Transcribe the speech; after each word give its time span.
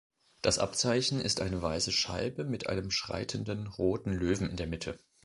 Das 0.41 0.57
Abzeichen 0.57 1.21
ist 1.21 1.41
eine 1.41 1.61
weiße 1.61 1.91
Scheibe 1.91 2.43
mit 2.43 2.65
einem 2.67 2.89
schreitenden 2.89 3.67
roten 3.67 4.11
Löwen 4.13 4.49
in 4.49 4.55
der 4.57 4.65
Mitte. 4.65 4.97